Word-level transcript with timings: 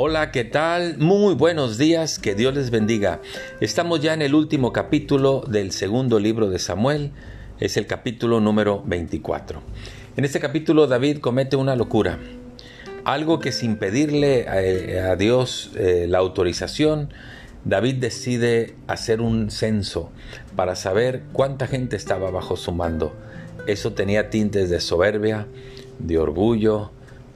Hola, 0.00 0.30
¿qué 0.30 0.44
tal? 0.44 0.96
Muy 0.98 1.34
buenos 1.34 1.76
días, 1.76 2.20
que 2.20 2.36
Dios 2.36 2.54
les 2.54 2.70
bendiga. 2.70 3.20
Estamos 3.60 3.98
ya 3.98 4.14
en 4.14 4.22
el 4.22 4.36
último 4.36 4.72
capítulo 4.72 5.42
del 5.48 5.72
segundo 5.72 6.20
libro 6.20 6.48
de 6.48 6.60
Samuel, 6.60 7.10
es 7.58 7.76
el 7.76 7.88
capítulo 7.88 8.38
número 8.38 8.80
24. 8.86 9.60
En 10.16 10.24
este 10.24 10.38
capítulo 10.38 10.86
David 10.86 11.18
comete 11.18 11.56
una 11.56 11.74
locura, 11.74 12.20
algo 13.02 13.40
que 13.40 13.50
sin 13.50 13.74
pedirle 13.74 14.46
a, 14.46 15.16
Dios 15.16 15.72
eh, 15.74 16.06
la 16.08 16.18
autorización, 16.18 17.12
David 17.64 17.96
decide 17.96 18.76
hacer 18.86 19.20
un 19.20 19.50
censo 19.50 20.12
para 20.54 20.76
saber 20.76 21.24
cuánta 21.32 21.66
gente 21.66 21.96
estaba 21.96 22.30
bajo 22.30 22.56
su 22.56 22.70
mando. 22.70 23.16
Eso 23.66 23.94
tenía 23.94 24.30
tintes 24.30 24.70
de 24.70 24.78
soberbia, 24.78 25.48
de 25.98 26.18
orgullo 26.18 26.92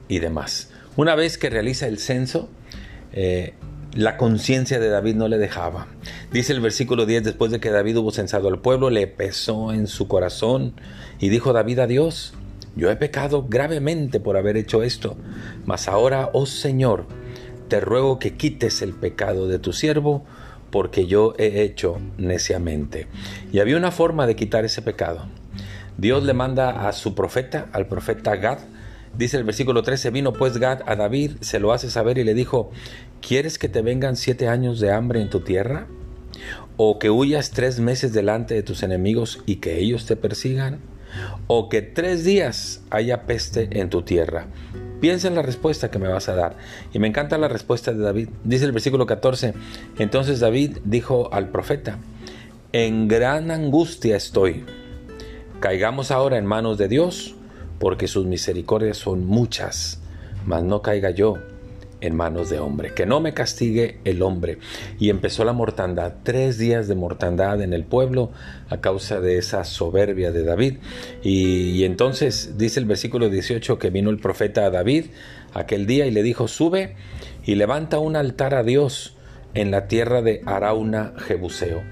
y 0.06 0.20
demás. 0.20 0.68
Una 0.94 1.14
vez 1.14 1.38
que 1.38 1.48
realiza 1.48 1.86
el 1.86 1.98
censo, 1.98 2.50
eh, 3.12 3.54
la 3.94 4.16
conciencia 4.16 4.78
de 4.78 4.88
David 4.88 5.16
no 5.16 5.28
le 5.28 5.38
dejaba. 5.38 5.86
Dice 6.32 6.52
el 6.52 6.60
versículo 6.60 7.06
10, 7.06 7.24
después 7.24 7.50
de 7.52 7.60
que 7.60 7.70
David 7.70 7.98
hubo 7.98 8.10
censado 8.10 8.48
al 8.48 8.60
pueblo, 8.60 8.90
le 8.90 9.06
pesó 9.06 9.72
en 9.72 9.86
su 9.86 10.08
corazón 10.08 10.74
y 11.18 11.28
dijo 11.28 11.52
David 11.52 11.80
a 11.80 11.86
Dios, 11.86 12.34
yo 12.74 12.90
he 12.90 12.96
pecado 12.96 13.46
gravemente 13.48 14.18
por 14.18 14.36
haber 14.36 14.56
hecho 14.56 14.82
esto, 14.82 15.16
mas 15.66 15.88
ahora, 15.88 16.30
oh 16.32 16.46
Señor, 16.46 17.06
te 17.68 17.80
ruego 17.80 18.18
que 18.18 18.34
quites 18.34 18.80
el 18.82 18.94
pecado 18.94 19.46
de 19.46 19.58
tu 19.58 19.72
siervo, 19.72 20.24
porque 20.70 21.06
yo 21.06 21.34
he 21.38 21.62
hecho 21.62 21.98
neciamente. 22.16 23.06
Y 23.52 23.60
había 23.60 23.76
una 23.76 23.92
forma 23.92 24.26
de 24.26 24.36
quitar 24.36 24.64
ese 24.64 24.80
pecado. 24.80 25.26
Dios 25.98 26.24
le 26.24 26.32
manda 26.32 26.88
a 26.88 26.92
su 26.92 27.14
profeta, 27.14 27.68
al 27.72 27.86
profeta 27.86 28.36
Gad, 28.36 28.58
Dice 29.16 29.36
el 29.36 29.44
versículo 29.44 29.82
13, 29.82 30.10
vino 30.10 30.32
pues 30.32 30.56
Gad 30.56 30.80
a 30.86 30.96
David, 30.96 31.32
se 31.40 31.60
lo 31.60 31.72
hace 31.72 31.90
saber 31.90 32.16
y 32.16 32.24
le 32.24 32.32
dijo, 32.32 32.70
¿quieres 33.20 33.58
que 33.58 33.68
te 33.68 33.82
vengan 33.82 34.16
siete 34.16 34.48
años 34.48 34.80
de 34.80 34.90
hambre 34.90 35.20
en 35.20 35.28
tu 35.28 35.40
tierra? 35.40 35.86
¿O 36.78 36.98
que 36.98 37.10
huyas 37.10 37.50
tres 37.50 37.78
meses 37.78 38.14
delante 38.14 38.54
de 38.54 38.62
tus 38.62 38.82
enemigos 38.82 39.40
y 39.44 39.56
que 39.56 39.78
ellos 39.78 40.06
te 40.06 40.16
persigan? 40.16 40.80
¿O 41.46 41.68
que 41.68 41.82
tres 41.82 42.24
días 42.24 42.80
haya 42.88 43.26
peste 43.26 43.80
en 43.80 43.90
tu 43.90 44.00
tierra? 44.00 44.46
Piensa 45.02 45.28
en 45.28 45.34
la 45.34 45.42
respuesta 45.42 45.90
que 45.90 45.98
me 45.98 46.08
vas 46.08 46.30
a 46.30 46.34
dar. 46.34 46.56
Y 46.94 46.98
me 46.98 47.08
encanta 47.08 47.36
la 47.36 47.48
respuesta 47.48 47.92
de 47.92 48.02
David. 48.02 48.30
Dice 48.44 48.64
el 48.64 48.72
versículo 48.72 49.04
14, 49.04 49.52
entonces 49.98 50.40
David 50.40 50.78
dijo 50.84 51.28
al 51.34 51.50
profeta, 51.50 51.98
en 52.72 53.08
gran 53.08 53.50
angustia 53.50 54.16
estoy. 54.16 54.64
Caigamos 55.60 56.10
ahora 56.10 56.38
en 56.38 56.46
manos 56.46 56.78
de 56.78 56.88
Dios 56.88 57.36
porque 57.82 58.06
sus 58.06 58.26
misericordias 58.26 58.96
son 58.96 59.26
muchas, 59.26 59.98
mas 60.46 60.62
no 60.62 60.82
caiga 60.82 61.10
yo 61.10 61.38
en 62.00 62.14
manos 62.14 62.48
de 62.48 62.60
hombre, 62.60 62.94
que 62.94 63.06
no 63.06 63.18
me 63.18 63.34
castigue 63.34 63.98
el 64.04 64.22
hombre. 64.22 64.58
Y 65.00 65.10
empezó 65.10 65.44
la 65.44 65.52
mortandad, 65.52 66.12
tres 66.22 66.58
días 66.58 66.86
de 66.86 66.94
mortandad 66.94 67.60
en 67.60 67.72
el 67.72 67.82
pueblo 67.82 68.30
a 68.68 68.80
causa 68.80 69.20
de 69.20 69.36
esa 69.36 69.64
soberbia 69.64 70.30
de 70.30 70.44
David. 70.44 70.76
Y, 71.24 71.82
entonces 71.82 72.56
dice 72.56 72.78
el 72.78 72.86
versículo 72.86 73.28
18 73.28 73.80
que 73.80 73.90
vino 73.90 74.10
el 74.10 74.20
profeta 74.20 74.64
a 74.64 74.70
David 74.70 75.06
aquel 75.52 75.84
día 75.84 76.06
y 76.06 76.12
le 76.12 76.22
dijo, 76.22 76.46
sube 76.46 76.94
y 77.44 77.56
levanta 77.56 77.98
un 77.98 78.14
altar 78.14 78.54
a 78.54 78.62
Dios 78.62 79.16
en 79.54 79.70
la 79.70 79.86
tierra 79.86 80.22
de 80.22 80.42
Arauna 80.46 81.12
Jebuseo. 81.18 81.82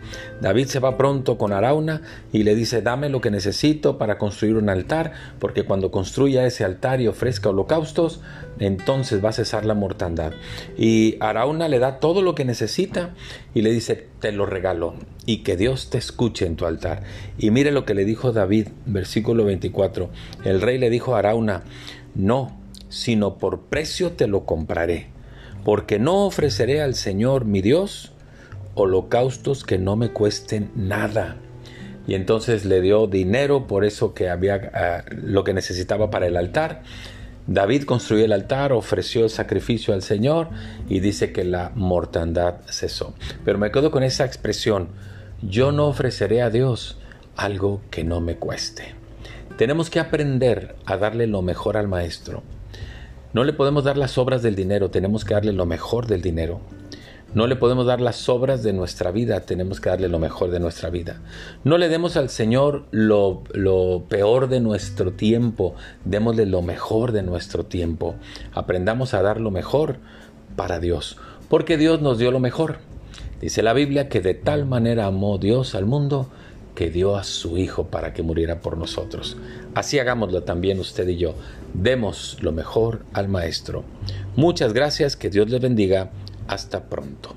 David 0.40 0.66
se 0.66 0.80
va 0.80 0.96
pronto 0.96 1.36
con 1.36 1.52
Arauna 1.52 2.02
y 2.32 2.42
le 2.42 2.54
dice, 2.54 2.82
dame 2.82 3.08
lo 3.08 3.20
que 3.20 3.30
necesito 3.30 3.98
para 3.98 4.18
construir 4.18 4.56
un 4.56 4.68
altar, 4.68 5.12
porque 5.38 5.64
cuando 5.64 5.90
construya 5.90 6.46
ese 6.46 6.64
altar 6.64 7.00
y 7.00 7.08
ofrezca 7.08 7.50
holocaustos, 7.50 8.20
entonces 8.58 9.24
va 9.24 9.30
a 9.30 9.34
cesar 9.34 9.64
la 9.64 9.74
mortandad. 9.74 10.32
Y 10.76 11.16
Arauna 11.20 11.68
le 11.68 11.78
da 11.78 12.00
todo 12.00 12.22
lo 12.22 12.34
que 12.34 12.44
necesita 12.44 13.14
y 13.54 13.62
le 13.62 13.72
dice, 13.72 14.08
te 14.20 14.32
lo 14.32 14.46
regalo 14.46 14.94
y 15.26 15.38
que 15.38 15.56
Dios 15.56 15.90
te 15.90 15.98
escuche 15.98 16.46
en 16.46 16.56
tu 16.56 16.66
altar. 16.66 17.02
Y 17.38 17.50
mire 17.50 17.70
lo 17.72 17.84
que 17.84 17.94
le 17.94 18.04
dijo 18.04 18.32
David, 18.32 18.68
versículo 18.86 19.44
24. 19.44 20.10
El 20.44 20.60
rey 20.60 20.78
le 20.78 20.90
dijo 20.90 21.14
a 21.14 21.20
Arauna, 21.20 21.64
no, 22.14 22.58
sino 22.88 23.38
por 23.38 23.62
precio 23.62 24.12
te 24.12 24.26
lo 24.26 24.44
compraré 24.44 25.19
porque 25.64 25.98
no 25.98 26.26
ofreceré 26.26 26.82
al 26.82 26.94
Señor 26.94 27.44
mi 27.44 27.62
Dios 27.62 28.12
holocaustos 28.74 29.64
que 29.64 29.78
no 29.78 29.96
me 29.96 30.10
cuesten 30.10 30.70
nada. 30.74 31.36
Y 32.06 32.14
entonces 32.14 32.64
le 32.64 32.80
dio 32.80 33.06
dinero 33.06 33.66
por 33.66 33.84
eso 33.84 34.14
que 34.14 34.30
había 34.30 34.70
ah, 34.74 35.04
lo 35.10 35.44
que 35.44 35.54
necesitaba 35.54 36.10
para 36.10 36.26
el 36.26 36.36
altar. 36.36 36.82
David 37.46 37.84
construyó 37.84 38.24
el 38.24 38.32
altar, 38.32 38.72
ofreció 38.72 39.24
el 39.24 39.30
sacrificio 39.30 39.92
al 39.92 40.02
Señor 40.02 40.48
y 40.88 41.00
dice 41.00 41.32
que 41.32 41.44
la 41.44 41.72
mortandad 41.74 42.56
cesó. 42.68 43.14
Pero 43.44 43.58
me 43.58 43.70
quedo 43.70 43.90
con 43.90 44.02
esa 44.02 44.24
expresión, 44.24 44.88
yo 45.42 45.72
no 45.72 45.86
ofreceré 45.86 46.42
a 46.42 46.50
Dios 46.50 46.98
algo 47.36 47.80
que 47.90 48.04
no 48.04 48.20
me 48.20 48.36
cueste. 48.36 48.94
Tenemos 49.56 49.90
que 49.90 50.00
aprender 50.00 50.76
a 50.86 50.96
darle 50.96 51.26
lo 51.26 51.42
mejor 51.42 51.76
al 51.76 51.88
maestro. 51.88 52.42
No 53.32 53.44
le 53.44 53.52
podemos 53.52 53.84
dar 53.84 53.96
las 53.96 54.18
obras 54.18 54.42
del 54.42 54.56
dinero, 54.56 54.90
tenemos 54.90 55.24
que 55.24 55.34
darle 55.34 55.52
lo 55.52 55.64
mejor 55.64 56.06
del 56.08 56.20
dinero. 56.20 56.60
No 57.32 57.46
le 57.46 57.54
podemos 57.54 57.86
dar 57.86 58.00
las 58.00 58.28
obras 58.28 58.64
de 58.64 58.72
nuestra 58.72 59.12
vida, 59.12 59.38
tenemos 59.42 59.80
que 59.80 59.88
darle 59.88 60.08
lo 60.08 60.18
mejor 60.18 60.50
de 60.50 60.58
nuestra 60.58 60.90
vida. 60.90 61.20
No 61.62 61.78
le 61.78 61.88
demos 61.88 62.16
al 62.16 62.28
Señor 62.28 62.86
lo, 62.90 63.44
lo, 63.52 64.06
peor 64.08 64.48
de 64.48 64.58
nuestro 64.58 65.12
tiempo, 65.12 65.76
démosle 66.04 66.44
lo 66.44 66.60
mejor 66.60 67.12
de 67.12 67.22
nuestro 67.22 67.64
tiempo. 67.64 68.16
Aprendamos 68.52 69.14
a 69.14 69.22
dar 69.22 69.40
lo 69.40 69.52
mejor 69.52 69.98
para 70.56 70.80
Dios, 70.80 71.18
porque 71.48 71.76
Dios 71.76 72.02
nos 72.02 72.18
dio 72.18 72.32
lo 72.32 72.40
mejor. 72.40 72.78
Dice 73.40 73.62
la 73.62 73.74
Biblia 73.74 74.08
que 74.08 74.20
de 74.20 74.34
tal 74.34 74.66
manera 74.66 75.06
amó 75.06 75.38
Dios 75.38 75.76
al 75.76 75.86
mundo 75.86 76.28
que 76.74 76.90
dio 76.90 77.16
a 77.16 77.24
su 77.24 77.58
Hijo 77.58 77.86
para 77.86 78.12
que 78.12 78.22
muriera 78.22 78.60
por 78.60 78.76
nosotros. 78.76 79.36
Así 79.74 79.98
hagámoslo 79.98 80.42
también 80.42 80.80
usted 80.80 81.06
y 81.08 81.16
yo. 81.16 81.34
Demos 81.74 82.38
lo 82.40 82.52
mejor 82.52 83.04
al 83.12 83.28
Maestro. 83.28 83.84
Muchas 84.36 84.72
gracias, 84.72 85.16
que 85.16 85.30
Dios 85.30 85.50
les 85.50 85.60
bendiga. 85.60 86.10
Hasta 86.48 86.84
pronto. 86.88 87.34